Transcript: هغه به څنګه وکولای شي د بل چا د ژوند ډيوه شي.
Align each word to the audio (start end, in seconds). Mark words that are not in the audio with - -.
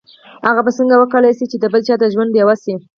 هغه 0.47 0.61
به 0.65 0.71
څنګه 0.77 0.95
وکولای 0.97 1.33
شي 1.37 1.45
د 1.59 1.65
بل 1.73 1.81
چا 1.87 1.95
د 1.99 2.03
ژوند 2.13 2.33
ډيوه 2.35 2.55
شي. 2.63 2.73